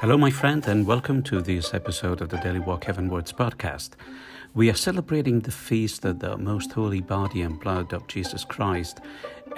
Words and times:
Hello, 0.00 0.16
my 0.16 0.30
friend, 0.30 0.66
and 0.66 0.86
welcome 0.86 1.22
to 1.24 1.42
this 1.42 1.74
episode 1.74 2.22
of 2.22 2.30
the 2.30 2.38
Daily 2.38 2.58
Walk 2.58 2.84
Heavenwards 2.84 3.34
podcast. 3.34 3.90
We 4.54 4.70
are 4.70 4.74
celebrating 4.74 5.40
the 5.40 5.50
feast 5.50 6.06
of 6.06 6.20
the 6.20 6.38
most 6.38 6.72
holy 6.72 7.02
body 7.02 7.42
and 7.42 7.60
blood 7.60 7.92
of 7.92 8.06
Jesus 8.06 8.42
Christ, 8.42 9.00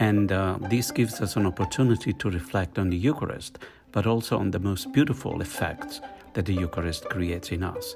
and 0.01 0.33
uh, 0.33 0.59
this 0.63 0.91
gives 0.91 1.21
us 1.21 1.37
an 1.37 1.47
opportunity 1.47 2.13
to 2.15 2.29
reflect 2.29 2.77
on 2.77 2.91
the 2.91 2.97
Eucharist, 2.97 3.61
but 3.93 4.05
also 4.05 4.37
on 4.37 4.51
the 4.51 4.59
most 4.59 4.93
beautiful 4.93 5.41
effects 5.41 6.01
that 6.33 6.47
the 6.47 6.55
Eucharist 6.55 7.09
creates 7.09 7.53
in 7.53 7.63
us, 7.63 7.95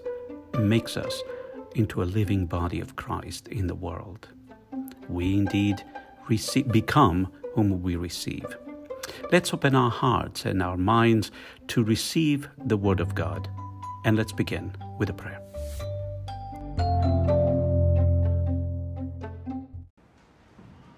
makes 0.56 0.96
us 0.96 1.24
into 1.74 2.00
a 2.00 2.04
living 2.04 2.46
body 2.46 2.78
of 2.78 2.94
Christ 2.94 3.48
in 3.48 3.66
the 3.66 3.74
world. 3.74 4.28
We 5.08 5.34
indeed 5.34 5.82
receive, 6.28 6.70
become 6.70 7.32
whom 7.54 7.82
we 7.82 7.96
receive. 7.96 8.56
Let's 9.32 9.52
open 9.52 9.74
our 9.74 9.90
hearts 9.90 10.44
and 10.44 10.62
our 10.62 10.76
minds 10.76 11.30
to 11.68 11.82
receive 11.82 12.48
the 12.56 12.76
Word 12.76 13.00
of 13.00 13.14
God. 13.14 13.48
And 14.04 14.16
let's 14.16 14.32
begin 14.32 14.74
with 14.98 15.10
a 15.10 15.14
prayer. 15.14 15.40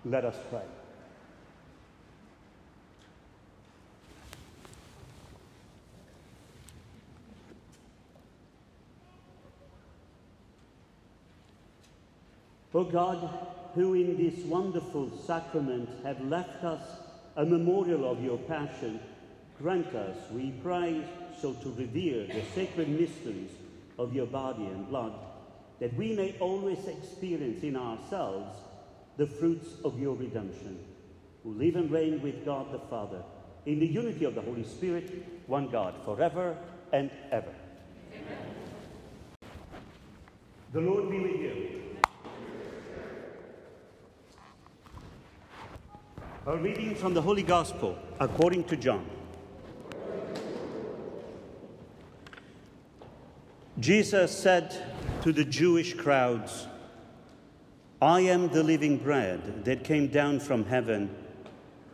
Let 0.04 0.24
us 0.24 0.36
pray. 0.50 0.62
O 12.74 12.84
God, 12.84 13.28
who 13.74 13.94
in 13.94 14.16
this 14.16 14.44
wonderful 14.44 15.10
sacrament 15.26 15.88
have 16.04 16.20
left 16.20 16.62
us 16.62 16.80
a 17.38 17.46
memorial 17.46 18.10
of 18.10 18.22
your 18.22 18.36
passion, 18.36 18.98
grant 19.58 19.94
us, 19.94 20.16
we 20.32 20.50
pray, 20.60 21.04
so 21.40 21.52
to 21.52 21.70
revere 21.70 22.26
the 22.26 22.42
sacred 22.52 22.88
mysteries 22.88 23.52
of 23.96 24.12
your 24.12 24.26
body 24.26 24.64
and 24.64 24.88
blood, 24.88 25.12
that 25.78 25.94
we 25.94 26.14
may 26.16 26.34
always 26.40 26.84
experience 26.88 27.62
in 27.62 27.76
ourselves 27.76 28.58
the 29.18 29.26
fruits 29.26 29.68
of 29.84 30.00
your 30.00 30.16
redemption, 30.16 30.80
who 31.44 31.52
live 31.52 31.76
and 31.76 31.92
reign 31.92 32.20
with 32.22 32.44
God 32.44 32.72
the 32.72 32.80
Father, 32.90 33.22
in 33.66 33.78
the 33.78 33.86
unity 33.86 34.24
of 34.24 34.34
the 34.34 34.42
Holy 34.42 34.64
Spirit, 34.64 35.24
one 35.46 35.68
God, 35.68 35.94
forever 36.04 36.56
and 36.92 37.08
ever. 37.30 37.54
Amen. 38.12 38.54
The 40.72 40.80
Lord 40.80 41.08
be 41.08 41.20
with 41.20 41.36
you. 41.36 41.77
A 46.48 46.56
reading 46.56 46.94
from 46.94 47.12
the 47.12 47.20
Holy 47.20 47.42
Gospel 47.42 47.94
according 48.18 48.64
to 48.64 48.76
John. 48.78 49.04
Jesus 53.78 54.34
said 54.34 54.74
to 55.20 55.30
the 55.30 55.44
Jewish 55.44 55.92
crowds, 55.92 56.66
I 58.00 58.20
am 58.20 58.48
the 58.48 58.62
living 58.62 58.96
bread 58.96 59.66
that 59.66 59.84
came 59.84 60.06
down 60.06 60.40
from 60.40 60.64
heaven. 60.64 61.14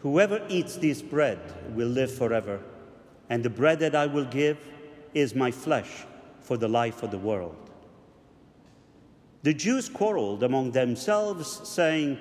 Whoever 0.03 0.41
eats 0.49 0.77
this 0.77 1.03
bread 1.03 1.41
will 1.75 1.89
live 1.89 2.15
forever, 2.15 2.61
and 3.29 3.43
the 3.43 3.51
bread 3.51 3.81
that 3.81 3.97
I 3.97 4.07
will 4.07 4.27
give 4.27 4.59
is 5.15 5.35
my 5.35 5.51
flesh 5.51 6.07
for 6.39 6.57
the 6.57 6.69
life 6.69 7.03
of 7.03 7.11
the 7.11 7.19
world. 7.19 7.57
The 9.43 9.53
Jews 9.53 9.89
quarreled 9.89 10.45
among 10.45 10.71
themselves, 10.71 11.69
saying, 11.69 12.21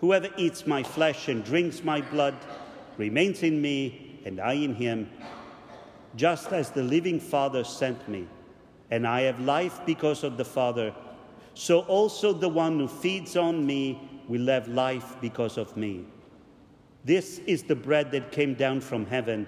Whoever 0.00 0.28
eats 0.36 0.66
my 0.66 0.82
flesh 0.82 1.28
and 1.28 1.44
drinks 1.44 1.82
my 1.82 2.00
blood 2.00 2.34
remains 2.96 3.42
in 3.42 3.60
me, 3.60 4.20
and 4.24 4.40
I 4.40 4.54
in 4.54 4.74
him, 4.74 5.10
just 6.16 6.52
as 6.52 6.70
the 6.70 6.82
living 6.82 7.20
Father 7.20 7.64
sent 7.64 8.08
me, 8.08 8.26
and 8.90 9.06
I 9.06 9.22
have 9.22 9.40
life 9.40 9.80
because 9.86 10.24
of 10.24 10.36
the 10.36 10.44
Father, 10.44 10.94
so 11.54 11.80
also 11.80 12.32
the 12.32 12.48
one 12.48 12.78
who 12.78 12.88
feeds 12.88 13.36
on 13.36 13.64
me 13.64 14.00
will 14.28 14.46
have 14.46 14.68
life 14.68 15.16
because 15.20 15.58
of 15.58 15.76
me. 15.76 16.04
This 17.04 17.38
is 17.40 17.62
the 17.62 17.76
bread 17.76 18.10
that 18.12 18.32
came 18.32 18.54
down 18.54 18.80
from 18.80 19.06
heaven. 19.06 19.46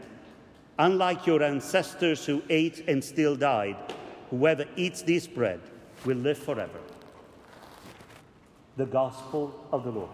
Unlike 0.78 1.26
your 1.26 1.42
ancestors 1.42 2.26
who 2.26 2.42
ate 2.50 2.86
and 2.86 3.02
still 3.02 3.34
died, 3.34 3.76
whoever 4.30 4.66
eats 4.76 5.02
this 5.02 5.26
bread 5.26 5.60
will 6.04 6.18
live 6.18 6.38
forever. 6.38 6.80
The 8.76 8.84
Gospel 8.84 9.66
of 9.72 9.84
the 9.84 9.90
Lord. 9.90 10.10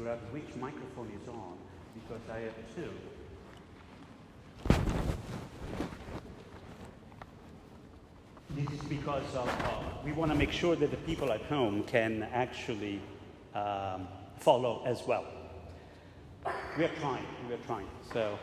figure 0.00 0.12
out 0.12 0.32
which 0.32 0.56
microphone 0.58 1.10
is 1.20 1.28
on 1.28 1.58
because 1.94 2.22
I 2.32 2.38
have 2.40 2.54
two. 2.74 2.90
This 8.56 8.70
is 8.70 8.79
because 8.90 9.34
of, 9.36 9.48
uh, 9.48 9.70
we 10.04 10.10
want 10.10 10.32
to 10.32 10.36
make 10.36 10.50
sure 10.50 10.74
that 10.74 10.90
the 10.90 10.96
people 10.98 11.32
at 11.32 11.40
home 11.42 11.84
can 11.84 12.24
actually 12.32 13.00
um, 13.54 14.08
follow 14.36 14.82
as 14.84 15.06
well. 15.06 15.24
We 16.76 16.84
are 16.84 16.94
trying, 17.00 17.24
we 17.48 17.54
are 17.54 17.58
trying. 17.58 17.86
So, 18.12 18.36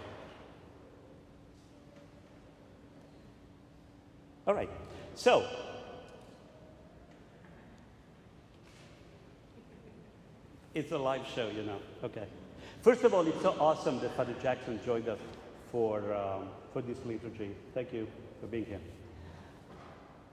all 4.47 4.53
right. 4.53 4.69
So, 5.13 5.46
It's 10.74 10.91
a 10.91 10.97
live 10.97 11.25
show, 11.34 11.47
you 11.47 11.63
know. 11.63 11.80
Okay. 12.03 12.28
First 12.84 13.03
of 13.03 13.12
all, 13.12 13.25
it's 13.25 13.41
so 13.41 13.56
awesome 13.59 14.00
that 14.02 14.16
Father 14.16 14.36
Jackson 14.44 14.80
joined 14.86 15.09
us 15.09 15.18
for, 15.72 16.13
um, 16.13 16.50
for 16.72 16.84
this 16.84 17.00
liturgy. 17.03 17.56
Thank 17.74 17.91
you 17.91 18.07
for 18.40 18.46
being 18.46 18.66
here. 18.66 18.80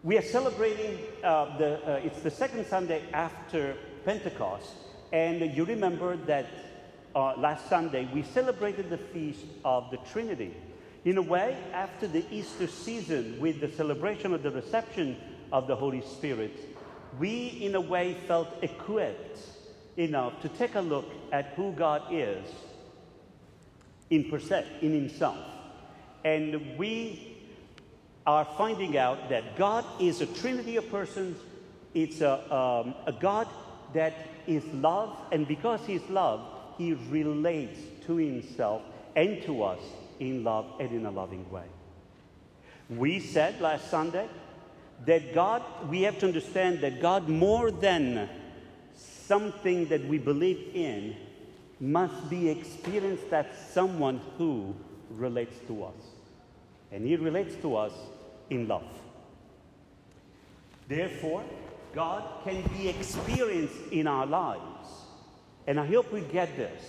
We 0.05 0.19
are 0.19 0.23
celebrating, 0.23 0.99
uh, 1.23 1.57
the, 1.57 1.95
uh, 1.95 2.01
it's 2.05 2.21
the 2.21 2.31
second 2.31 2.67
Sunday 2.67 3.05
after 3.15 3.75
Pentecost. 4.05 4.69
And 5.15 5.57
you 5.57 5.65
remember 5.65 6.19
that 6.27 6.45
uh, 7.17 7.39
last 7.39 7.71
Sunday 7.71 8.07
we 8.13 8.23
celebrated 8.23 8.91
the 8.91 8.99
feast 8.99 9.47
of 9.65 9.91
the 9.91 9.97
Trinity. 10.13 10.55
In 11.07 11.17
a 11.17 11.23
way, 11.23 11.57
after 11.73 12.07
the 12.07 12.23
Easter 12.31 12.67
season, 12.67 13.41
with 13.41 13.63
the 13.63 13.73
celebration 13.73 14.35
of 14.35 14.43
the 14.43 14.51
reception 14.51 15.17
of 15.51 15.67
the 15.67 15.75
Holy 15.75 16.03
Spirit, 16.03 16.53
we, 17.19 17.47
in 17.63 17.75
a 17.75 17.81
way, 17.81 18.13
felt 18.27 18.49
equipped 18.61 19.39
enough 19.97 20.39
to 20.43 20.51
take 20.51 20.75
a 20.75 20.83
look 20.83 21.11
at 21.33 21.55
who 21.57 21.73
God 21.73 22.03
is 22.11 22.47
in 24.11 24.25
in 24.83 24.93
Himself. 24.93 25.39
And 26.27 26.77
we 26.77 27.34
are 28.27 28.47
finding 28.57 28.97
out 28.97 29.29
that 29.29 29.57
God 29.57 29.85
is 30.01 30.21
a 30.21 30.27
trinity 30.27 30.77
of 30.77 30.91
persons. 30.91 31.39
It's 31.93 32.21
a, 32.21 32.55
um, 32.55 32.95
a 33.07 33.13
God 33.13 33.49
that 33.93 34.15
is 34.47 34.65
love, 34.73 35.17
and 35.31 35.47
because 35.47 35.81
He's 35.87 36.09
love, 36.09 36.41
He 36.79 36.95
relates 37.11 37.79
to 38.07 38.17
Himself 38.17 38.83
and 39.15 39.43
to 39.43 39.63
us 39.63 39.81
in 40.21 40.43
love 40.43 40.67
and 40.81 40.91
in 40.91 41.07
a 41.07 41.11
loving 41.11 41.49
way. 41.51 41.67
We 42.89 43.21
said 43.21 43.61
last 43.61 43.91
Sunday 43.91 44.29
that 45.07 45.35
God, 45.35 45.63
we 45.89 46.03
have 46.03 46.19
to 46.21 46.27
understand 46.27 46.81
that 46.81 47.01
God, 47.01 47.29
more 47.29 47.71
than 47.71 48.29
something 48.97 49.87
that 49.89 50.07
we 50.07 50.19
believe 50.19 50.71
in 50.75 51.17
must 51.81 52.31
be 52.31 52.49
experienced 52.49 53.33
as 53.33 53.47
someone 53.73 54.21
who 54.39 54.75
relates 55.11 55.57
to 55.67 55.85
us. 55.85 55.95
And 56.93 57.07
he 57.07 57.17
relates 57.17 57.57
to 57.57 57.77
us 57.77 57.93
in 58.51 58.69
love. 58.69 58.89
Therefore, 60.89 61.43
God 61.95 62.25
can 62.45 62.63
be 62.77 62.89
experienced 62.89 63.77
in 63.91 64.07
our 64.07 64.27
lives. 64.27 64.89
And 65.67 65.81
I 65.81 65.87
hope 65.87 66.13
we 66.13 66.21
get 66.21 66.57
this. 66.57 66.83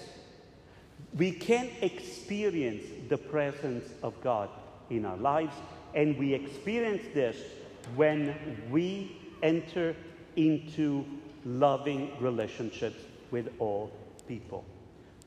We 1.18 1.32
can 1.32 1.70
experience 1.82 2.84
the 3.08 3.18
presence 3.18 3.86
of 4.04 4.20
God 4.22 4.50
in 4.90 5.06
our 5.06 5.18
lives, 5.18 5.54
and 5.94 6.18
we 6.18 6.34
experience 6.34 7.04
this 7.14 7.38
when 7.96 8.36
we 8.70 9.16
enter 9.42 9.96
into 10.36 11.06
loving 11.46 12.12
relationships 12.20 13.00
with 13.32 13.50
all 13.60 13.92
people. 14.28 14.66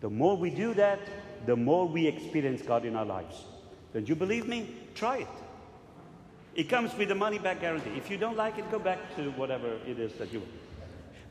The 0.00 0.10
more 0.10 0.36
we 0.36 0.50
do 0.50 0.74
that, 0.74 1.00
the 1.46 1.56
more 1.56 1.86
we 1.86 2.06
experience 2.06 2.62
God 2.62 2.84
in 2.84 2.94
our 2.94 3.06
lives. 3.06 3.44
Don't 3.94 4.08
you 4.08 4.14
believe 4.14 4.46
me? 4.46 4.74
Try 4.94 5.18
it. 5.18 5.28
It 6.58 6.68
comes 6.68 6.92
with 6.98 7.08
a 7.12 7.14
money 7.14 7.38
back 7.38 7.60
guarantee. 7.60 7.96
If 7.96 8.10
you 8.10 8.16
don't 8.16 8.36
like 8.36 8.58
it, 8.58 8.68
go 8.68 8.80
back 8.80 9.14
to 9.14 9.30
whatever 9.42 9.78
it 9.86 10.00
is 10.00 10.12
that 10.14 10.32
you 10.32 10.40
want. 10.40 10.50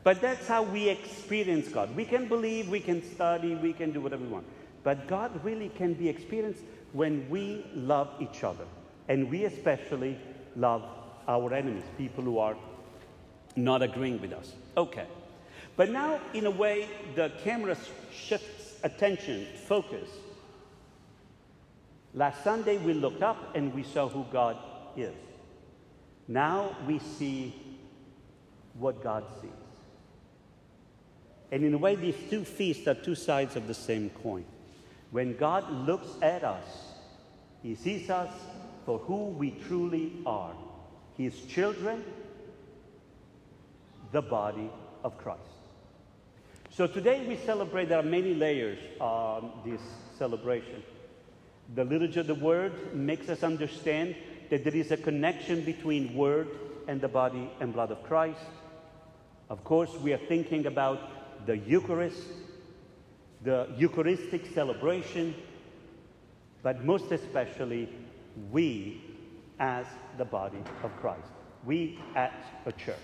But 0.02 0.22
that's 0.22 0.48
how 0.48 0.62
we 0.62 0.88
experience 0.88 1.68
God. 1.68 1.94
We 1.94 2.06
can 2.06 2.28
believe, 2.28 2.70
we 2.70 2.80
can 2.80 3.02
study, 3.02 3.54
we 3.54 3.74
can 3.74 3.92
do 3.92 4.00
whatever 4.00 4.22
we 4.22 4.30
want. 4.30 4.46
But 4.84 5.06
God 5.06 5.44
really 5.44 5.68
can 5.68 5.92
be 5.92 6.08
experienced 6.08 6.62
when 6.94 7.28
we 7.28 7.62
love 7.74 8.08
each 8.20 8.42
other. 8.42 8.64
And 9.08 9.30
we 9.30 9.44
especially 9.44 10.18
love 10.56 10.82
our 11.28 11.52
enemies, 11.52 11.84
people 11.98 12.24
who 12.24 12.38
are 12.38 12.56
not 13.54 13.82
agreeing 13.82 14.22
with 14.22 14.32
us. 14.32 14.54
Okay. 14.78 15.06
But 15.76 15.90
now, 15.90 16.22
in 16.32 16.46
a 16.46 16.50
way, 16.50 16.88
the 17.16 17.32
camera 17.44 17.76
shifts 18.10 18.76
attention, 18.82 19.46
focus. 19.66 20.08
Last 22.14 22.42
Sunday, 22.42 22.78
we 22.78 22.94
looked 22.94 23.22
up 23.22 23.54
and 23.54 23.74
we 23.74 23.82
saw 23.82 24.08
who 24.08 24.24
God 24.32 24.56
is. 25.00 25.14
Now 26.26 26.76
we 26.86 26.98
see 26.98 27.54
what 28.74 29.02
God 29.02 29.24
sees. 29.40 29.50
And 31.50 31.64
in 31.64 31.72
a 31.72 31.78
way, 31.78 31.94
these 31.94 32.16
two 32.28 32.44
feasts 32.44 32.86
are 32.86 32.94
two 32.94 33.14
sides 33.14 33.56
of 33.56 33.66
the 33.66 33.74
same 33.74 34.10
coin. 34.22 34.44
When 35.10 35.36
God 35.36 35.70
looks 35.70 36.08
at 36.20 36.44
us, 36.44 36.66
He 37.62 37.74
sees 37.74 38.10
us 38.10 38.30
for 38.84 38.98
who 38.98 39.26
we 39.28 39.52
truly 39.66 40.12
are 40.26 40.52
His 41.16 41.40
children, 41.46 42.04
the 44.12 44.22
body 44.22 44.70
of 45.02 45.16
Christ. 45.16 45.40
So 46.70 46.86
today 46.86 47.26
we 47.26 47.36
celebrate, 47.36 47.88
there 47.88 47.98
are 47.98 48.02
many 48.02 48.34
layers 48.34 48.78
on 49.00 49.50
this 49.64 49.80
celebration. 50.18 50.82
The 51.74 51.84
liturgy 51.84 52.20
of 52.20 52.26
the 52.26 52.34
Word 52.34 52.94
makes 52.94 53.28
us 53.28 53.42
understand 53.42 54.14
that 54.50 54.64
there 54.64 54.74
is 54.74 54.90
a 54.90 54.96
connection 54.96 55.62
between 55.64 56.14
Word 56.14 56.48
and 56.86 57.00
the 57.00 57.08
body 57.08 57.50
and 57.60 57.72
blood 57.72 57.90
of 57.90 58.02
Christ. 58.02 58.40
Of 59.50 59.64
course, 59.64 59.90
we 60.02 60.12
are 60.12 60.20
thinking 60.28 60.66
about 60.66 61.46
the 61.46 61.56
Eucharist, 61.56 62.22
the 63.42 63.68
Eucharistic 63.76 64.46
celebration, 64.54 65.34
but 66.62 66.84
most 66.84 67.12
especially 67.12 67.88
we 68.50 69.02
as 69.58 69.86
the 70.16 70.24
body 70.24 70.62
of 70.82 70.94
Christ, 71.00 71.28
we 71.64 71.98
as 72.14 72.32
a 72.66 72.72
church. 72.72 72.96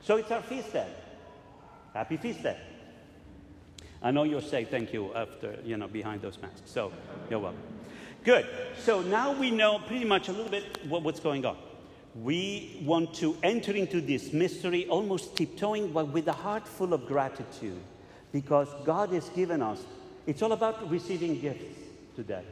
So 0.00 0.16
it's 0.16 0.30
our 0.30 0.42
feast 0.42 0.72
day. 0.72 0.88
Happy 1.94 2.16
feast 2.16 2.42
day. 2.42 2.58
I 4.00 4.10
know 4.10 4.22
you'll 4.22 4.40
say 4.40 4.64
thank 4.64 4.92
you 4.92 5.12
after, 5.14 5.58
you 5.64 5.76
know, 5.76 5.88
behind 5.88 6.22
those 6.22 6.38
masks. 6.40 6.70
So 6.70 6.92
you're 7.28 7.40
welcome. 7.40 7.77
Good. 8.24 8.46
So 8.82 9.00
now 9.00 9.32
we 9.32 9.50
know 9.50 9.78
pretty 9.78 10.04
much 10.04 10.28
a 10.28 10.32
little 10.32 10.50
bit 10.50 10.64
what, 10.88 11.02
what's 11.02 11.20
going 11.20 11.46
on. 11.46 11.56
We 12.14 12.80
want 12.84 13.14
to 13.16 13.36
enter 13.42 13.72
into 13.72 14.00
this 14.00 14.32
mystery 14.32 14.86
almost 14.88 15.36
tiptoeing, 15.36 15.92
but 15.92 16.08
with 16.08 16.26
a 16.26 16.32
heart 16.32 16.66
full 16.66 16.92
of 16.92 17.06
gratitude 17.06 17.80
because 18.32 18.68
God 18.84 19.10
has 19.10 19.28
given 19.30 19.62
us, 19.62 19.80
it's 20.26 20.42
all 20.42 20.52
about 20.52 20.90
receiving 20.90 21.40
gifts 21.40 21.78
today. 22.16 22.42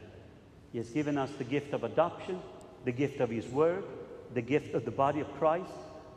He 0.72 0.78
has 0.78 0.88
given 0.90 1.18
us 1.18 1.30
the 1.32 1.44
gift 1.44 1.74
of 1.74 1.84
adoption, 1.84 2.40
the 2.84 2.92
gift 2.92 3.20
of 3.20 3.30
His 3.30 3.46
Word, 3.46 3.84
the 4.34 4.42
gift 4.42 4.74
of 4.74 4.84
the 4.84 4.90
body 4.90 5.20
of 5.20 5.32
Christ, 5.38 5.70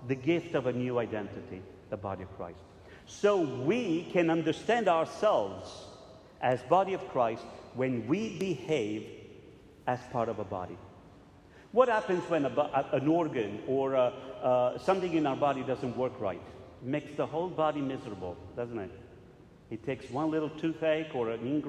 the 0.08 0.16
gift 0.16 0.54
of 0.56 0.68
a 0.68 0.74
new 0.74 1.00
identity, 1.00 1.62
the 1.90 1.98
body 1.98 2.24
of 2.24 2.38
Christ. 2.38 2.60
So 3.08 3.42
we 3.42 4.04
can 4.12 4.30
understand 4.30 4.88
ourselves 4.88 5.86
as 6.42 6.62
body 6.64 6.94
of 6.94 7.08
Christ 7.10 7.44
when 7.74 8.08
we 8.08 8.38
behave 8.38 9.19
as 9.90 10.00
part 10.12 10.30
of 10.30 10.38
a 10.38 10.44
body. 10.44 10.78
What 11.72 11.90
happens 11.90 12.24
when 12.30 12.46
a, 12.46 12.86
an 12.94 13.08
organ 13.08 13.60
or 13.68 14.14
something 14.84 15.14
in 15.14 15.26
our 15.26 15.36
body 15.36 15.64
doesn't 15.64 15.98
work 15.98 16.14
right? 16.20 16.42
It 16.82 16.88
makes 16.88 17.12
the 17.18 17.26
whole 17.26 17.50
body 17.50 17.82
miserable, 17.82 18.38
doesn't 18.56 18.78
it? 18.78 18.92
It 19.72 19.84
takes 19.86 20.10
one 20.12 20.30
little 20.30 20.50
toothache 20.50 21.14
or 21.16 21.32
an 21.32 21.64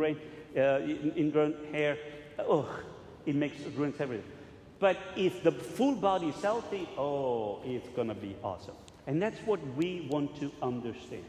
uh, 0.56 0.80
ingrown 1.16 1.54
hair. 1.72 1.96
Oh, 2.38 2.68
it 3.24 3.34
makes 3.34 3.58
it 3.60 3.72
ruins 3.76 4.00
everything. 4.00 4.30
But 4.78 4.96
if 5.16 5.42
the 5.42 5.52
full 5.52 5.94
body 5.94 6.28
is 6.28 6.42
healthy, 6.42 6.88
oh, 6.98 7.60
it's 7.64 7.88
going 7.90 8.08
to 8.08 8.14
be 8.14 8.36
awesome. 8.42 8.76
And 9.06 9.20
that's 9.20 9.38
what 9.46 9.60
we 9.76 10.06
want 10.10 10.38
to 10.40 10.50
understand. 10.62 11.24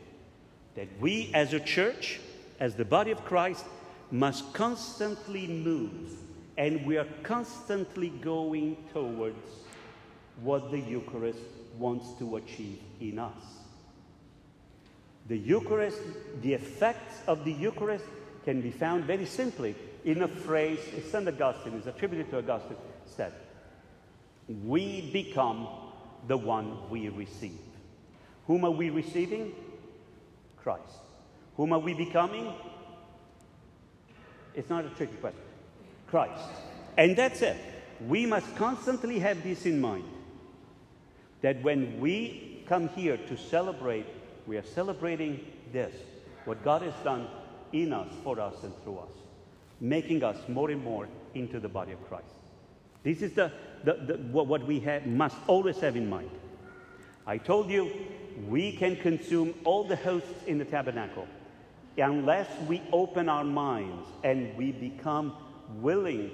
That 0.75 0.87
we 0.99 1.31
as 1.33 1.53
a 1.53 1.59
church, 1.59 2.19
as 2.59 2.75
the 2.75 2.85
body 2.85 3.11
of 3.11 3.23
Christ, 3.25 3.65
must 4.11 4.53
constantly 4.53 5.47
move. 5.47 6.17
And 6.57 6.85
we 6.85 6.97
are 6.97 7.07
constantly 7.23 8.09
going 8.09 8.77
towards 8.93 9.37
what 10.41 10.71
the 10.71 10.79
Eucharist 10.79 11.39
wants 11.77 12.13
to 12.19 12.35
achieve 12.35 12.79
in 12.99 13.19
us. 13.19 13.43
The 15.27 15.37
Eucharist, 15.37 16.01
the 16.41 16.53
effects 16.53 17.21
of 17.27 17.45
the 17.45 17.53
Eucharist 17.53 18.05
can 18.43 18.61
be 18.61 18.71
found 18.71 19.05
very 19.05 19.25
simply 19.25 19.75
in 20.03 20.23
a 20.23 20.27
phrase 20.27 20.79
St. 21.11 21.27
Augustine 21.27 21.73
is 21.73 21.87
attributed 21.87 22.31
to 22.31 22.39
Augustine 22.39 22.77
said, 23.05 23.33
We 24.47 25.11
become 25.11 25.67
the 26.27 26.37
one 26.37 26.89
we 26.89 27.09
receive. 27.09 27.59
Whom 28.47 28.65
are 28.65 28.71
we 28.71 28.89
receiving? 28.89 29.53
Christ. 30.57 30.81
Whom 31.57 31.73
are 31.73 31.79
we 31.79 31.93
becoming? 31.93 32.53
It's 34.53 34.69
not 34.69 34.85
a 34.85 34.89
tricky 34.89 35.15
question. 35.15 35.50
Christ. 36.11 36.43
And 36.97 37.17
that's 37.17 37.41
it. 37.41 37.57
We 38.07 38.25
must 38.27 38.55
constantly 38.55 39.17
have 39.19 39.41
this 39.43 39.65
in 39.65 39.81
mind 39.81 40.05
that 41.41 41.63
when 41.63 41.99
we 41.99 42.63
come 42.67 42.89
here 42.89 43.17
to 43.17 43.37
celebrate 43.37 44.05
we 44.47 44.57
are 44.57 44.63
celebrating 44.63 45.39
this, 45.71 45.93
what 46.45 46.63
God 46.63 46.81
has 46.81 46.93
done 47.03 47.27
in 47.71 47.93
us, 47.93 48.09
for 48.23 48.39
us, 48.39 48.55
and 48.63 48.73
through 48.83 48.99
us, 48.99 49.11
making 49.79 50.23
us 50.23 50.37
more 50.47 50.69
and 50.71 50.83
more 50.83 51.07
into 51.33 51.59
the 51.59 51.69
body 51.69 51.91
of 51.91 52.07
Christ. 52.09 52.33
This 53.03 53.21
is 53.21 53.33
the, 53.33 53.51
the, 53.83 53.93
the 53.93 54.17
what 54.31 54.65
we 54.65 54.79
have, 54.81 55.05
must 55.05 55.37
always 55.47 55.79
have 55.79 55.95
in 55.95 56.09
mind. 56.09 56.29
I 57.25 57.37
told 57.37 57.69
you 57.69 57.91
we 58.47 58.73
can 58.73 58.95
consume 58.95 59.53
all 59.63 59.83
the 59.83 59.95
hosts 59.95 60.43
in 60.47 60.57
the 60.57 60.65
tabernacle 60.65 61.27
unless 61.97 62.47
we 62.67 62.81
open 62.91 63.29
our 63.29 63.43
minds 63.43 64.07
and 64.23 64.55
we 64.57 64.71
become 64.71 65.35
willing 65.79 66.31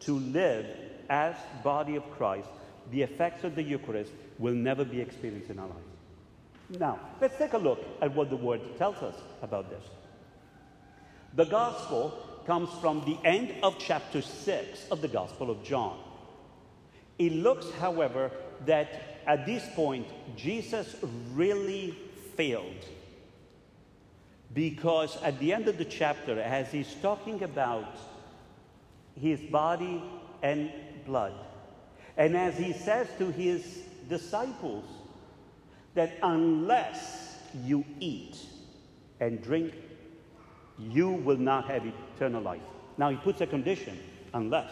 to 0.00 0.18
live 0.18 0.66
as 1.08 1.34
body 1.62 1.96
of 1.96 2.10
Christ, 2.12 2.48
the 2.90 3.02
effects 3.02 3.44
of 3.44 3.54
the 3.54 3.62
Eucharist 3.62 4.12
will 4.38 4.54
never 4.54 4.84
be 4.84 5.00
experienced 5.00 5.50
in 5.50 5.58
our 5.58 5.68
lives. 5.68 6.78
Now, 6.78 6.98
let's 7.20 7.36
take 7.36 7.52
a 7.52 7.58
look 7.58 7.80
at 8.00 8.14
what 8.14 8.30
the 8.30 8.36
word 8.36 8.60
tells 8.78 8.96
us 8.96 9.14
about 9.42 9.70
this. 9.70 9.84
The 11.34 11.44
gospel 11.44 12.18
comes 12.46 12.70
from 12.80 13.04
the 13.04 13.16
end 13.26 13.52
of 13.62 13.76
chapter 13.78 14.22
6 14.22 14.88
of 14.90 15.00
the 15.00 15.08
Gospel 15.08 15.50
of 15.50 15.62
John. 15.64 15.98
It 17.18 17.32
looks, 17.32 17.70
however, 17.80 18.30
that 18.66 19.20
at 19.26 19.46
this 19.46 19.64
point, 19.74 20.06
Jesus 20.36 20.94
really 21.32 21.96
failed. 22.36 22.84
Because 24.52 25.20
at 25.22 25.38
the 25.38 25.52
end 25.52 25.68
of 25.68 25.78
the 25.78 25.84
chapter, 25.84 26.38
as 26.40 26.70
he's 26.70 26.94
talking 27.02 27.42
about 27.42 27.96
his 29.20 29.40
body 29.40 30.02
and 30.42 30.70
blood, 31.06 31.34
and 32.16 32.36
as 32.36 32.56
he 32.56 32.72
says 32.72 33.08
to 33.18 33.30
his 33.30 33.82
disciples, 34.08 34.84
that 35.94 36.12
unless 36.22 37.38
you 37.64 37.84
eat 38.00 38.36
and 39.20 39.42
drink, 39.42 39.74
you 40.78 41.08
will 41.10 41.36
not 41.36 41.66
have 41.66 41.84
eternal 42.16 42.42
life. 42.42 42.62
Now, 42.98 43.10
he 43.10 43.16
puts 43.16 43.40
a 43.40 43.46
condition 43.46 43.98
unless. 44.32 44.70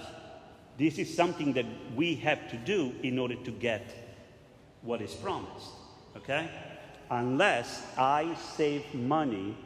This 0.78 0.98
is 0.98 1.14
something 1.14 1.52
that 1.52 1.66
we 1.94 2.14
have 2.16 2.50
to 2.50 2.56
do 2.56 2.92
in 3.02 3.18
order 3.18 3.36
to 3.36 3.50
get 3.50 3.94
what 4.82 5.00
is 5.00 5.14
promised. 5.14 5.68
Okay? 6.16 6.50
Unless 7.10 7.86
I 7.96 8.34
save 8.56 8.94
money, 8.94 9.56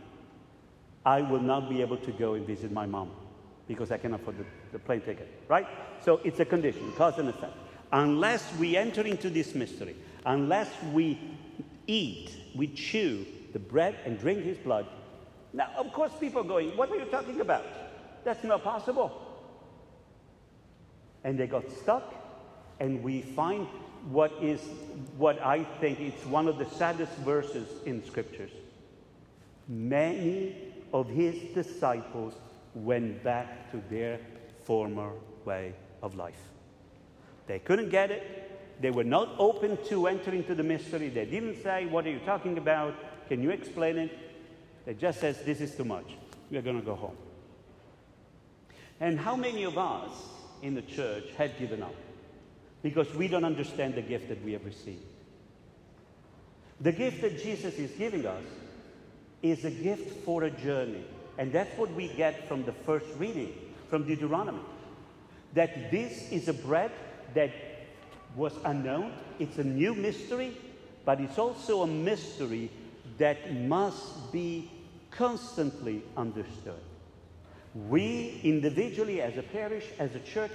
I 1.05 1.23
will 1.23 1.41
not 1.41 1.71
be 1.71 1.81
able 1.81 1.97
to 1.99 2.13
go 2.13 2.35
and 2.35 2.47
visit 2.47 2.73
my 2.73 2.87
mom 2.87 3.11
because 3.69 3.91
I 3.91 3.99
cannot 3.99 4.21
afford 4.21 4.39
the, 4.39 4.45
the 4.73 4.79
plane 4.79 5.01
ticket. 5.01 5.29
Right? 5.49 5.67
So 6.05 6.21
it's 6.25 6.41
a 6.41 6.45
condition, 6.45 6.93
cause 6.93 7.19
and 7.19 7.29
effect. 7.29 7.55
Unless 7.93 8.55
we 8.57 8.77
enter 8.77 9.03
into 9.03 9.31
this 9.31 9.55
mystery, 9.55 9.97
unless 10.25 10.69
we 10.93 11.19
eat, 11.87 12.31
we 12.55 12.69
chew 12.69 13.27
the 13.53 13.59
bread 13.59 13.97
and 14.05 14.19
drink 14.19 14.43
his 14.43 14.59
blood, 14.59 14.87
Now, 15.57 15.71
of 15.79 15.91
course, 15.93 16.13
people 16.21 16.43
are 16.43 16.45
going, 16.45 16.77
What 16.77 16.91
are 16.91 16.97
you 16.97 17.07
talking 17.07 17.41
about? 17.41 17.65
That's 18.25 18.45
not 18.45 18.63
possible. 18.63 19.23
And 21.25 21.39
they 21.39 21.47
got 21.47 21.71
stuck, 21.71 22.15
and 22.79 23.03
we 23.03 23.23
find 23.23 23.67
what 24.11 24.33
is 24.43 24.61
what 25.17 25.41
I 25.43 25.65
think 25.81 25.99
it's 25.99 26.25
one 26.27 26.47
of 26.47 26.59
the 26.59 26.67
saddest 26.67 27.13
verses 27.19 27.69
in 27.87 28.05
scriptures. 28.05 28.51
Many 29.67 30.55
of 30.93 31.09
his 31.09 31.35
disciples 31.55 32.35
went 32.77 33.25
back 33.25 33.71
to 33.73 33.83
their 33.91 34.21
former 34.65 35.11
way 35.45 35.73
of 36.03 36.15
life. 36.15 36.41
They 37.47 37.59
couldn't 37.59 37.91
get 37.91 38.11
it. 38.11 38.81
They 38.81 38.91
were 38.91 39.05
not 39.05 39.31
open 39.39 39.79
to 39.89 40.07
enter 40.07 40.33
into 40.33 40.55
the 40.55 40.63
mystery. 40.63 41.09
They 41.09 41.25
didn't 41.25 41.63
say, 41.63 41.87
What 41.87 42.07
are 42.07 42.11
you 42.11 42.21
talking 42.21 42.59
about? 42.59 42.95
Can 43.29 43.43
you 43.43 43.51
explain 43.51 43.97
it? 43.97 44.19
They 44.85 44.95
just 44.95 45.21
says, 45.21 45.41
This 45.43 45.61
is 45.61 45.75
too 45.75 45.85
much. 45.85 46.07
We 46.51 46.59
are 46.59 46.63
going 46.63 46.79
to 46.79 46.85
go 46.85 46.95
home. 46.95 47.17
And 49.01 49.19
how 49.19 49.37
many 49.37 49.65
of 49.65 49.79
us 49.79 50.11
in 50.63 50.75
the 50.75 50.83
church 50.83 51.25
have 51.39 51.59
given 51.59 51.83
up? 51.83 51.95
Because 52.83 53.13
we 53.15 53.29
don't 53.29 53.45
understand 53.45 53.95
the 53.95 54.03
gift 54.03 54.29
that 54.29 54.45
we 54.45 54.53
have 54.53 54.65
received. 54.65 55.03
The 56.81 56.93
gift 56.93 57.23
that 57.23 57.43
Jesus 57.43 57.75
is 57.79 57.91
giving 57.93 58.27
us 58.27 58.45
is 59.43 59.65
a 59.65 59.71
gift 59.71 60.25
for 60.25 60.45
a 60.45 60.51
journey. 60.51 61.05
And 61.39 61.53
that's 61.53 61.77
what 61.79 61.91
we 61.93 62.09
get 62.09 62.49
from 62.49 62.65
the 62.65 62.73
first 62.73 63.07
reading 63.19 63.53
from 63.89 64.07
Deuteronomy. 64.07 64.63
That 65.55 65.91
this 65.91 66.31
is 66.33 66.49
a 66.49 66.53
bread 66.53 66.91
that 67.35 67.51
was 68.35 68.53
unknown, 68.65 69.13
it's 69.39 69.59
a 69.59 69.65
new 69.65 69.95
mystery, 69.95 70.57
but 71.05 71.21
it's 71.21 71.39
also 71.39 71.83
a 71.83 71.87
mystery 71.87 72.71
that 73.19 73.55
must 73.55 74.33
be 74.33 74.71
constantly 75.11 76.03
understood. 76.17 76.81
We 77.89 78.41
individually, 78.43 79.21
as 79.21 79.37
a 79.37 79.43
parish, 79.43 79.85
as 79.99 80.15
a 80.15 80.21
church, 80.21 80.53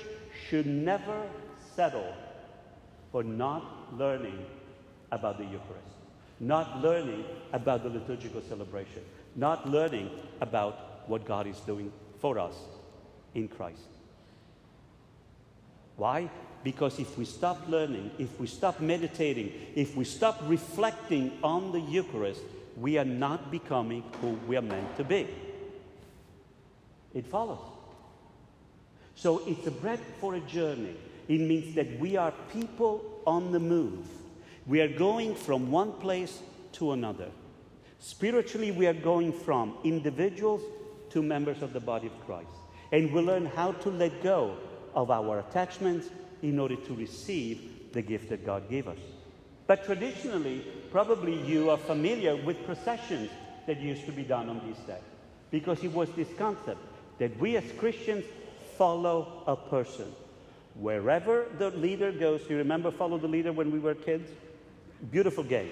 should 0.48 0.66
never 0.66 1.28
settle 1.76 2.14
for 3.12 3.24
not 3.24 3.98
learning 3.98 4.46
about 5.12 5.38
the 5.38 5.44
Eucharist, 5.44 5.96
not 6.40 6.82
learning 6.82 7.24
about 7.54 7.84
the 7.84 7.90
liturgical 7.90 8.42
celebration, 8.42 9.04
not 9.36 9.70
learning 9.70 10.10
about 10.40 11.08
what 11.08 11.26
God 11.26 11.48
is 11.48 11.60
doing 11.62 11.92
for 12.20 12.40
us 12.40 12.56
in 13.34 13.48
Christ. 13.48 13.82
Why? 15.98 16.30
Because 16.64 17.00
if 17.00 17.18
we 17.18 17.26
stop 17.26 17.68
learning, 17.68 18.12
if 18.20 18.40
we 18.40 18.48
stop 18.48 18.80
meditating, 18.80 19.52
if 19.76 19.96
we 19.96 20.06
stop 20.06 20.40
reflecting 20.46 21.38
on 21.44 21.72
the 21.72 21.80
Eucharist, 21.80 22.42
we 22.78 22.98
are 22.98 23.06
not 23.06 23.52
becoming 23.52 24.04
who 24.22 24.32
we 24.48 24.56
are 24.58 24.62
meant 24.62 24.96
to 24.98 25.04
be. 25.04 25.28
It 27.14 27.26
follows. 27.26 27.60
So 29.16 29.42
it's 29.46 29.68
a 29.68 29.72
bread 29.72 30.00
for 30.20 30.36
a 30.36 30.40
journey. 30.42 30.96
It 31.28 31.42
means 31.42 31.76
that 31.76 32.00
we 32.00 32.16
are 32.18 32.34
people 32.52 33.22
on 33.26 33.52
the 33.52 33.60
move. 33.60 34.08
We 34.66 34.82
are 34.82 34.88
going 34.88 35.36
from 35.36 35.72
one 35.72 35.94
place 35.94 36.40
to 36.74 36.92
another. 36.92 37.30
Spiritually, 38.02 38.72
we 38.72 38.88
are 38.88 38.94
going 38.94 39.32
from 39.32 39.78
individuals 39.84 40.62
to 41.12 41.22
members 41.22 41.62
of 41.62 41.72
the 41.72 41.80
body 41.80 42.08
of 42.08 42.26
Christ. 42.26 42.50
And 42.92 43.14
we 43.14 43.22
learn 43.22 43.46
how 43.46 43.74
to 43.74 43.90
let 43.92 44.24
go 44.24 44.58
of 44.96 45.12
our 45.12 45.40
attachments 45.40 46.10
in 46.42 46.60
order 46.60 46.76
to 46.76 46.96
receive 46.96 47.94
the 47.94 48.02
gift 48.02 48.30
that 48.30 48.44
God 48.44 48.68
gave 48.72 48.88
us. 48.88 48.98
But 49.68 49.86
traditionally, 49.86 50.66
probably 50.90 51.40
you 51.44 51.70
are 51.70 51.78
familiar 51.78 52.36
with 52.36 52.66
processions 52.66 53.30
that 53.68 53.80
used 53.80 54.08
to 54.08 54.12
be 54.12 54.24
done 54.24 54.50
on 54.50 54.68
this 54.68 54.80
day. 54.88 55.00
Because 55.52 55.84
it 55.84 55.94
was 55.94 56.10
this 56.14 56.30
concept 56.40 56.80
that 57.20 57.40
we 57.40 57.56
as 57.56 57.72
Christians 57.78 58.26
follow 58.80 59.44
a 59.46 59.56
person. 59.56 60.12
Wherever 60.74 61.46
the 61.60 61.70
leader 61.70 62.12
goes, 62.12 62.42
you 62.50 62.58
remember 62.58 62.90
follow 62.90 63.20
the 63.20 63.28
leader 63.28 63.52
when 63.52 63.70
we 63.70 63.78
were 63.78 63.94
kids? 63.94 64.28
Beautiful 65.12 65.44
game. 65.44 65.70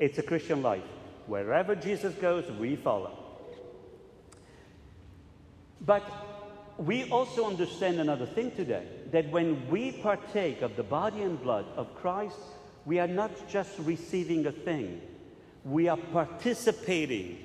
It's 0.00 0.18
a 0.18 0.22
Christian 0.22 0.60
life. 0.60 0.82
Wherever 1.28 1.76
Jesus 1.76 2.14
goes, 2.14 2.50
we 2.58 2.74
follow. 2.74 3.16
But 5.82 6.02
we 6.78 7.10
also 7.10 7.46
understand 7.46 8.00
another 8.00 8.26
thing 8.26 8.50
today 8.52 8.86
that 9.12 9.30
when 9.30 9.68
we 9.68 9.92
partake 9.92 10.62
of 10.62 10.74
the 10.76 10.82
body 10.82 11.22
and 11.22 11.40
blood 11.40 11.66
of 11.76 11.94
Christ, 11.96 12.38
we 12.86 12.98
are 12.98 13.06
not 13.06 13.30
just 13.48 13.78
receiving 13.80 14.46
a 14.46 14.52
thing, 14.52 15.02
we 15.64 15.86
are 15.88 15.98
participating 15.98 17.38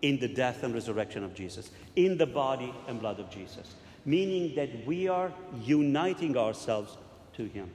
in 0.00 0.18
the 0.18 0.28
death 0.28 0.62
and 0.62 0.72
resurrection 0.72 1.22
of 1.22 1.34
Jesus, 1.34 1.70
in 1.96 2.16
the 2.16 2.26
body 2.26 2.74
and 2.88 3.00
blood 3.00 3.20
of 3.20 3.30
Jesus, 3.30 3.74
meaning 4.06 4.54
that 4.54 4.86
we 4.86 5.08
are 5.08 5.30
uniting 5.62 6.38
ourselves 6.38 6.96
to 7.34 7.44
Him. 7.44 7.70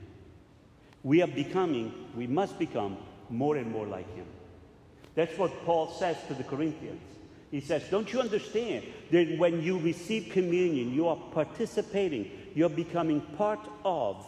We 1.04 1.22
are 1.22 1.28
becoming, 1.28 1.92
we 2.16 2.26
must 2.26 2.58
become 2.58 2.96
more 3.30 3.56
and 3.56 3.70
more 3.70 3.86
like 3.86 4.12
Him. 4.16 4.26
That's 5.16 5.36
what 5.38 5.64
Paul 5.64 5.90
says 5.98 6.16
to 6.28 6.34
the 6.34 6.44
Corinthians. 6.44 7.00
He 7.50 7.60
says, 7.60 7.82
Don't 7.90 8.12
you 8.12 8.20
understand 8.20 8.84
that 9.10 9.38
when 9.38 9.62
you 9.62 9.78
receive 9.78 10.30
communion, 10.30 10.92
you 10.92 11.08
are 11.08 11.16
participating, 11.32 12.30
you're 12.54 12.68
becoming 12.68 13.20
part 13.20 13.66
of 13.84 14.24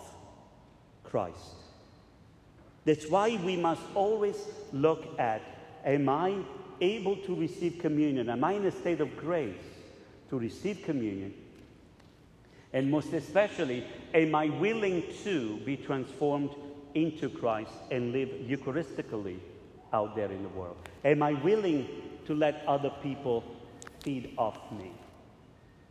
Christ? 1.05 1.55
That's 2.85 3.07
why 3.07 3.39
we 3.45 3.57
must 3.57 3.83
always 3.95 4.37
look 4.73 5.07
at 5.21 5.43
Am 5.85 6.09
I 6.09 6.35
able 6.81 7.17
to 7.17 7.35
receive 7.35 7.79
communion? 7.79 8.29
Am 8.29 8.43
I 8.43 8.53
in 8.55 8.67
a 8.67 8.71
state 8.71 9.01
of 9.01 9.17
grace 9.17 9.55
to 10.31 10.39
receive 10.39 10.83
communion? 10.85 11.35
And 12.73 12.91
most 12.91 13.13
especially, 13.13 13.85
am 14.13 14.35
I 14.35 14.49
willing 14.49 15.03
to 15.25 15.57
be 15.59 15.77
transformed 15.77 16.51
into 16.95 17.29
Christ 17.29 17.73
and 17.91 18.13
live 18.13 18.29
Eucharistically 18.29 19.39
out 19.93 20.17
there 20.17 20.31
in 20.31 20.43
the 20.43 20.49
world? 20.51 20.77
Am 21.05 21.23
I 21.23 21.33
willing 21.33 21.89
to 22.27 22.35
let 22.35 22.63
other 22.67 22.91
people 23.03 23.45
feed 24.01 24.35
off 24.37 24.59
me 24.73 24.93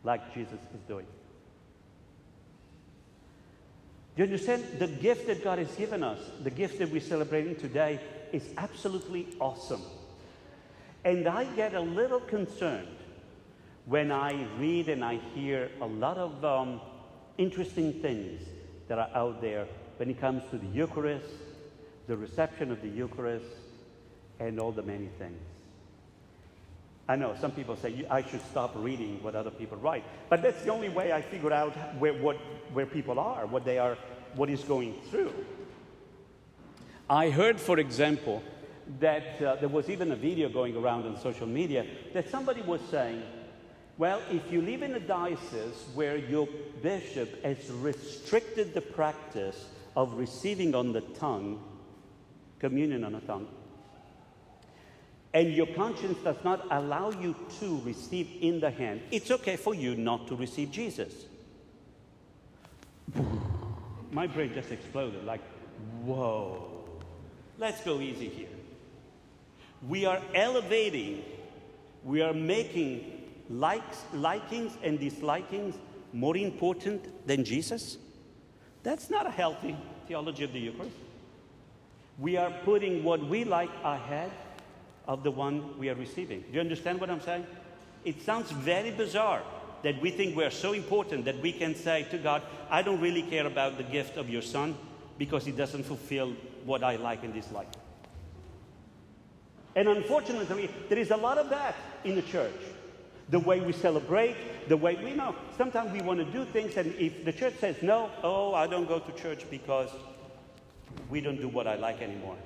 like 0.04 0.34
Jesus 0.34 0.58
is 0.74 0.80
doing? 0.86 1.06
Do 4.16 4.22
you 4.22 4.24
understand? 4.24 4.64
The 4.78 4.88
gift 4.88 5.26
that 5.28 5.44
God 5.44 5.58
has 5.58 5.72
given 5.76 6.02
us, 6.02 6.18
the 6.42 6.50
gift 6.50 6.78
that 6.80 6.90
we're 6.90 7.00
celebrating 7.00 7.54
today, 7.54 8.00
is 8.32 8.42
absolutely 8.56 9.28
awesome. 9.40 9.82
And 11.04 11.28
I 11.28 11.44
get 11.44 11.74
a 11.74 11.80
little 11.80 12.20
concerned 12.20 12.88
when 13.86 14.10
I 14.10 14.46
read 14.58 14.88
and 14.88 15.04
I 15.04 15.20
hear 15.34 15.70
a 15.80 15.86
lot 15.86 16.18
of 16.18 16.44
um, 16.44 16.80
interesting 17.38 18.02
things 18.02 18.42
that 18.88 18.98
are 18.98 19.10
out 19.14 19.40
there 19.40 19.66
when 19.96 20.10
it 20.10 20.20
comes 20.20 20.42
to 20.50 20.58
the 20.58 20.66
Eucharist, 20.66 21.26
the 22.06 22.16
reception 22.16 22.70
of 22.70 22.82
the 22.82 22.88
Eucharist, 22.88 23.46
and 24.40 24.60
all 24.60 24.72
the 24.72 24.82
many 24.82 25.08
things. 25.18 25.40
I 27.08 27.16
know 27.16 27.34
some 27.40 27.52
people 27.52 27.74
say 27.76 28.04
I 28.10 28.22
should 28.22 28.42
stop 28.50 28.72
reading 28.76 29.22
what 29.22 29.34
other 29.34 29.50
people 29.50 29.78
write, 29.78 30.04
but 30.28 30.42
that's 30.42 30.62
the 30.62 30.70
only 30.70 30.90
way 30.90 31.12
I 31.12 31.22
figure 31.22 31.52
out 31.52 31.72
where, 31.98 32.12
what, 32.12 32.36
where 32.72 32.84
people 32.84 33.18
are, 33.18 33.46
what 33.46 33.64
they 33.64 33.78
are, 33.78 33.96
what 34.34 34.50
is 34.50 34.62
going 34.62 34.94
through. 35.10 35.32
I 37.08 37.30
heard, 37.30 37.58
for 37.58 37.78
example, 37.78 38.42
that 39.00 39.40
uh, 39.40 39.56
there 39.56 39.70
was 39.70 39.88
even 39.88 40.12
a 40.12 40.16
video 40.16 40.50
going 40.50 40.76
around 40.76 41.06
on 41.06 41.18
social 41.20 41.46
media 41.46 41.86
that 42.12 42.30
somebody 42.30 42.60
was 42.60 42.82
saying, 42.90 43.22
well, 43.96 44.20
if 44.30 44.52
you 44.52 44.60
live 44.60 44.82
in 44.82 44.94
a 44.94 45.00
diocese 45.00 45.86
where 45.94 46.16
your 46.16 46.46
bishop 46.82 47.42
has 47.42 47.70
restricted 47.70 48.74
the 48.74 48.80
practice 48.80 49.66
of 49.96 50.14
receiving 50.14 50.74
on 50.74 50.92
the 50.92 51.00
tongue, 51.00 51.60
communion 52.60 53.02
on 53.02 53.12
the 53.12 53.20
tongue, 53.20 53.48
and 55.38 55.54
your 55.54 55.68
conscience 55.68 56.18
does 56.24 56.42
not 56.42 56.66
allow 56.72 57.12
you 57.12 57.32
to 57.60 57.80
receive 57.84 58.28
in 58.40 58.58
the 58.58 58.72
hand, 58.72 59.00
it's 59.12 59.30
okay 59.30 59.54
for 59.54 59.72
you 59.72 59.94
not 59.94 60.26
to 60.26 60.34
receive 60.34 60.72
Jesus. 60.72 61.14
My 64.10 64.26
brain 64.26 64.52
just 64.52 64.72
exploded 64.72 65.24
like, 65.24 65.40
whoa, 66.02 66.84
let's 67.56 67.80
go 67.84 68.00
easy 68.00 68.28
here. 68.28 68.48
We 69.86 70.06
are 70.06 70.20
elevating, 70.34 71.22
we 72.02 72.20
are 72.20 72.34
making 72.34 73.22
likes, 73.48 74.02
likings 74.12 74.72
and 74.82 74.98
dislikings 74.98 75.74
more 76.12 76.36
important 76.36 77.28
than 77.28 77.44
Jesus. 77.44 77.96
That's 78.82 79.08
not 79.08 79.24
a 79.24 79.30
healthy 79.30 79.76
theology 80.08 80.42
of 80.42 80.52
the 80.52 80.58
Eucharist. 80.58 80.96
We 82.18 82.36
are 82.36 82.50
putting 82.64 83.04
what 83.04 83.24
we 83.24 83.44
like 83.44 83.70
ahead 83.84 84.32
of 85.08 85.24
the 85.24 85.30
one 85.30 85.76
we 85.78 85.88
are 85.88 85.94
receiving. 85.94 86.42
Do 86.42 86.52
you 86.52 86.60
understand 86.60 87.00
what 87.00 87.10
I'm 87.10 87.22
saying? 87.22 87.46
It 88.04 88.22
sounds 88.22 88.50
very 88.52 88.90
bizarre 88.90 89.42
that 89.82 90.00
we 90.00 90.10
think 90.10 90.36
we're 90.36 90.50
so 90.50 90.74
important 90.74 91.24
that 91.24 91.40
we 91.40 91.52
can 91.52 91.74
say 91.74 92.04
to 92.10 92.18
God, 92.18 92.42
I 92.70 92.82
don't 92.82 93.00
really 93.00 93.22
care 93.22 93.46
about 93.46 93.78
the 93.78 93.84
gift 93.84 94.16
of 94.16 94.28
your 94.28 94.42
son 94.42 94.76
because 95.16 95.44
he 95.44 95.52
doesn't 95.52 95.84
fulfill 95.84 96.34
what 96.64 96.84
I 96.84 96.96
like 96.96 97.24
and 97.24 97.32
dislike. 97.32 97.68
And 99.74 99.88
unfortunately, 99.88 100.68
there 100.88 100.98
is 100.98 101.10
a 101.10 101.16
lot 101.16 101.38
of 101.38 101.50
that 101.50 101.74
in 102.04 102.14
the 102.14 102.22
church. 102.22 102.54
The 103.30 103.38
way 103.38 103.60
we 103.60 103.72
celebrate, 103.72 104.36
the 104.68 104.76
way 104.76 104.96
we 104.96 105.12
know. 105.12 105.34
Sometimes 105.56 105.92
we 105.92 106.00
want 106.00 106.18
to 106.18 106.24
do 106.24 106.44
things, 106.46 106.76
and 106.76 106.94
if 106.96 107.24
the 107.24 107.32
church 107.32 107.54
says 107.60 107.76
no, 107.82 108.10
oh, 108.22 108.54
I 108.54 108.66
don't 108.66 108.88
go 108.88 108.98
to 108.98 109.12
church 109.12 109.44
because 109.50 109.90
we 111.08 111.20
don't 111.20 111.40
do 111.40 111.48
what 111.48 111.66
I 111.66 111.76
like 111.76 112.02
anymore. 112.02 112.36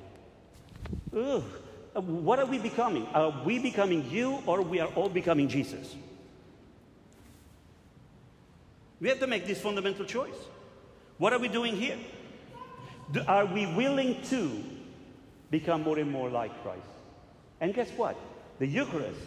Ugh. 1.16 1.45
Uh, 1.95 2.01
what 2.01 2.39
are 2.39 2.47
we 2.47 2.59
becoming? 2.59 3.07
Are 3.15 3.35
we 3.45 3.59
becoming 3.59 4.09
you, 4.11 4.43
or 4.47 4.63
we 4.63 4.81
are 4.81 4.89
all 4.89 5.09
becoming 5.09 5.49
Jesus? 5.49 5.95
We 9.01 9.09
have 9.09 9.19
to 9.21 9.27
make 9.27 9.47
this 9.47 9.61
fundamental 9.61 10.05
choice. 10.05 10.37
What 11.19 11.33
are 11.33 11.39
we 11.39 11.49
doing 11.49 11.77
here? 11.77 11.99
Do, 13.11 13.23
are 13.27 13.45
we 13.45 13.67
willing 13.67 14.23
to 14.31 14.65
become 15.51 15.83
more 15.83 15.99
and 15.99 16.11
more 16.11 16.31
like 16.31 16.63
Christ? 16.63 16.87
And 17.61 17.75
guess 17.75 17.91
what? 17.97 18.17
The 18.59 18.67
Eucharist, 18.67 19.21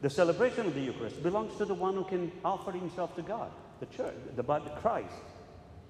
the 0.00 0.08
celebration 0.08 0.66
of 0.66 0.74
the 0.74 0.80
Eucharist, 0.80 1.22
belongs 1.22 1.56
to 1.58 1.64
the 1.64 1.74
one 1.74 1.94
who 1.94 2.04
can 2.04 2.32
offer 2.44 2.72
himself 2.72 3.14
to 3.16 3.22
God, 3.22 3.50
the 3.80 3.86
church, 3.86 4.14
the 4.36 4.42
body, 4.42 4.70
Christ. 4.80 5.12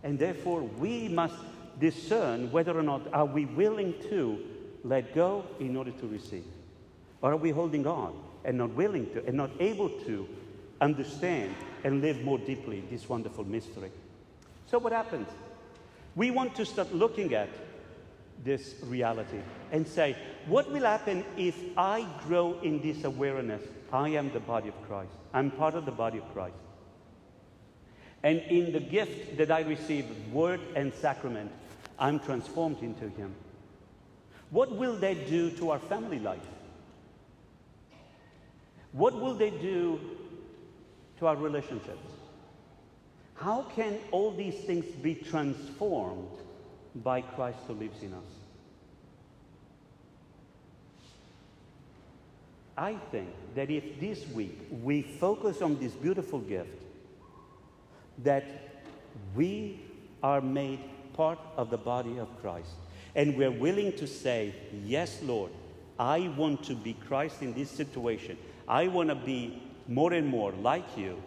And 0.03 0.19
therefore, 0.19 0.63
we 0.63 1.09
must 1.09 1.37
discern 1.79 2.51
whether 2.51 2.77
or 2.77 2.83
not 2.83 3.03
are 3.13 3.27
we 3.27 3.45
willing 3.45 3.95
to 4.09 4.39
let 4.85 5.15
go 5.15 5.45
in 5.59 5.77
order 5.77 5.91
to 5.91 6.07
receive, 6.07 6.45
or 7.23 7.33
are 7.33 7.37
we 7.37 7.51
holding 7.51 7.87
on 7.87 8.15
and 8.45 8.59
not 8.59 8.71
willing 8.71 9.07
to 9.13 9.25
and 9.27 9.37
not 9.37 9.51
able 9.61 9.89
to 9.89 10.27
understand 10.81 11.55
and 11.85 12.01
live 12.01 12.23
more 12.23 12.39
deeply 12.39 12.83
this 12.91 13.09
wonderful 13.09 13.45
mystery. 13.45 13.91
So, 14.67 14.79
what 14.79 14.93
happens? 14.93 15.29
We 16.17 16.31
want 16.31 16.55
to 16.57 16.67
start 16.67 16.93
looking 16.95 17.35
at 17.35 17.49
this 18.45 18.75
reality 18.85 19.39
and 19.71 19.87
say, 19.87 20.17
what 20.47 20.71
will 20.71 20.85
happen 20.85 21.25
if 21.37 21.57
I 21.77 22.07
grow 22.27 22.59
in 22.63 22.81
this 22.81 23.05
awareness? 23.05 23.63
I 23.93 24.11
am 24.11 24.33
the 24.33 24.41
body 24.41 24.69
of 24.69 24.83
Christ. 24.89 25.13
I'm 25.33 25.51
part 25.51 25.75
of 25.75 25.85
the 25.85 25.93
body 25.93 26.19
of 26.19 26.33
Christ. 26.33 26.57
And 28.23 28.39
in 28.39 28.73
the 28.73 28.81
gift 28.81 29.37
that 29.39 29.51
I 29.51 29.61
receive, 29.61 30.07
word 30.33 30.61
and 30.75 30.93
sacrament, 30.95 31.51
I'm 31.99 32.19
transformed 32.21 32.83
into 32.83 33.09
Him. 33.09 33.35
What 34.51 34.77
will 34.77 34.97
they 34.97 35.15
do 35.15 35.51
to 35.53 35.71
our 35.71 35.79
family 35.79 36.19
life? 36.19 36.47
What 38.93 39.15
will 39.15 39.35
they 39.35 39.51
do 39.51 40.01
to 41.19 41.27
our 41.27 41.37
relationships? 41.37 42.13
How 43.35 43.63
can 43.75 43.99
all 44.11 44.33
these 44.33 44.55
things 44.55 44.85
be 45.03 45.15
transformed 45.15 46.29
by 46.97 47.21
Christ 47.21 47.59
who 47.67 47.75
lives 47.75 48.03
in 48.03 48.13
us? 48.13 48.25
I 52.77 52.95
think 53.11 53.29
that 53.55 53.71
if 53.71 54.01
this 54.01 54.27
week 54.29 54.59
we 54.83 55.03
focus 55.03 55.63
on 55.63 55.79
this 55.79 55.93
beautiful 55.93 56.41
gift, 56.41 56.83
that 58.19 58.45
we 59.35 59.81
are 60.23 60.41
made 60.41 60.81
part 61.13 61.39
of 61.57 61.71
the 61.71 61.77
body 61.77 62.19
of 62.19 62.29
Christ, 62.41 62.71
and 63.15 63.37
we're 63.37 63.51
willing 63.51 63.93
to 63.95 64.07
say, 64.07 64.55
Yes, 64.85 65.21
Lord, 65.23 65.51
I 65.99 66.29
want 66.37 66.65
to 66.65 66.75
be 66.75 66.95
Christ 66.95 67.43
in 67.43 67.53
this 67.55 67.71
situation. 67.71 68.39
I 68.67 68.89
want 68.89 69.09
to 69.09 69.15
be 69.15 69.63
more 69.89 70.13
and 70.13 70.27
more 70.27 70.53
like 70.53 70.97
you. 70.97 71.23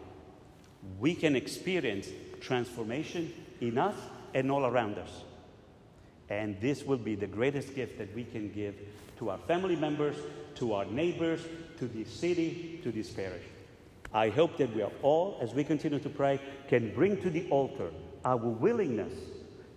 We 0.99 1.15
can 1.15 1.35
experience 1.35 2.07
transformation 2.41 3.33
in 3.61 3.77
us 3.77 3.95
and 4.33 4.51
all 4.51 4.65
around 4.65 4.97
us. 4.97 5.11
And 6.29 6.59
this 6.59 6.83
will 6.83 6.97
be 6.97 7.15
the 7.15 7.27
greatest 7.27 7.75
gift 7.75 7.97
that 7.97 8.13
we 8.15 8.23
can 8.23 8.51
give 8.51 8.75
to 9.17 9.29
our 9.29 9.37
family 9.39 9.75
members, 9.75 10.15
to 10.55 10.73
our 10.73 10.85
neighbors, 10.85 11.41
to 11.77 11.87
this 11.87 12.11
city, 12.11 12.79
to 12.83 12.91
this 12.91 13.09
parish. 13.09 13.43
I 14.13 14.29
hope 14.29 14.57
that 14.57 14.73
we 14.75 14.81
are 14.81 14.91
all, 15.01 15.37
as 15.41 15.53
we 15.53 15.63
continue 15.63 15.99
to 15.99 16.09
pray, 16.09 16.39
can 16.67 16.93
bring 16.93 17.21
to 17.21 17.29
the 17.29 17.49
altar 17.49 17.91
our 18.23 18.37
willingness 18.37 19.13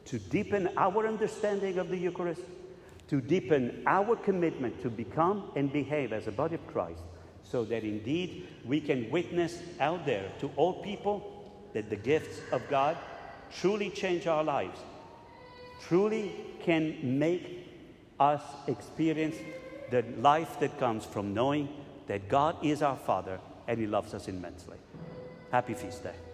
to 0.07 0.19
deepen 0.19 0.71
our 0.77 1.07
understanding 1.07 1.79
of 1.79 1.89
the 1.89 1.97
Eucharist, 1.97 2.43
to 3.09 3.21
deepen 3.21 3.83
our 3.87 4.17
commitment 4.17 4.81
to 4.83 4.91
become 4.91 5.51
and 5.55 5.73
behave 5.73 6.13
as 6.13 6.27
a 6.27 6.33
body 6.33 6.55
of 6.55 6.67
Christ, 6.67 7.01
so 7.43 7.65
that 7.65 7.85
indeed 7.85 8.49
we 8.65 8.81
can 8.81 9.11
witness 9.11 9.59
out 9.81 10.07
there 10.07 10.31
to 10.41 10.51
all 10.57 10.83
people 10.83 11.53
that 11.73 11.91
the 11.91 11.97
gifts 11.97 12.41
of 12.53 12.63
God 12.69 12.97
truly 13.61 13.91
change 13.91 14.27
our 14.27 14.43
lives, 14.43 14.81
truly 15.83 16.33
can 16.63 17.19
make 17.19 17.69
us 18.19 18.43
experience 18.67 19.37
the 19.91 20.03
life 20.19 20.59
that 20.61 20.79
comes 20.79 21.05
from 21.05 21.35
knowing 21.35 21.69
that 22.07 22.29
God 22.29 22.57
is 22.65 22.83
our 22.83 22.97
Father 22.97 23.39
and 23.69 23.79
He 23.79 23.87
loves 23.87 24.15
us 24.15 24.29
immensely. 24.29 24.79
Happy 25.51 25.75
Feast 25.75 26.03
Day. 26.03 26.26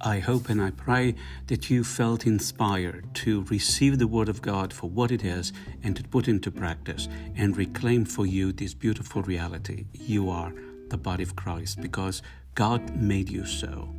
I 0.00 0.20
hope 0.20 0.48
and 0.48 0.62
I 0.62 0.70
pray 0.70 1.16
that 1.48 1.70
you 1.70 1.82
felt 1.82 2.26
inspired 2.26 3.12
to 3.14 3.42
receive 3.44 3.98
the 3.98 4.06
Word 4.06 4.28
of 4.28 4.40
God 4.40 4.72
for 4.72 4.88
what 4.88 5.10
it 5.10 5.24
is 5.24 5.52
and 5.82 5.96
to 5.96 6.04
put 6.04 6.28
into 6.28 6.50
practice 6.50 7.08
and 7.36 7.56
reclaim 7.56 8.04
for 8.04 8.24
you 8.24 8.52
this 8.52 8.74
beautiful 8.74 9.22
reality. 9.22 9.86
You 9.92 10.30
are 10.30 10.52
the 10.88 10.96
body 10.96 11.24
of 11.24 11.34
Christ 11.34 11.80
because 11.80 12.22
God 12.54 12.96
made 12.96 13.28
you 13.28 13.44
so. 13.44 13.94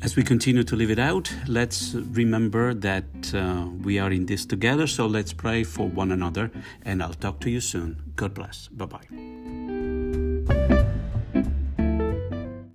As 0.00 0.16
we 0.16 0.24
continue 0.24 0.64
to 0.64 0.74
live 0.74 0.90
it 0.90 0.98
out, 0.98 1.32
let's 1.46 1.94
remember 1.94 2.74
that 2.74 3.34
uh, 3.34 3.66
we 3.82 4.00
are 4.00 4.10
in 4.10 4.26
this 4.26 4.44
together. 4.44 4.88
So 4.88 5.06
let's 5.06 5.32
pray 5.32 5.62
for 5.62 5.88
one 5.88 6.10
another, 6.10 6.50
and 6.84 7.02
I'll 7.02 7.14
talk 7.14 7.40
to 7.40 7.50
you 7.50 7.60
soon. 7.60 8.12
God 8.16 8.34
bless. 8.34 8.66
Bye 8.68 8.86
bye. 8.86 9.31